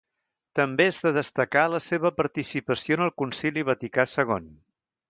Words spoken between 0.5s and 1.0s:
També és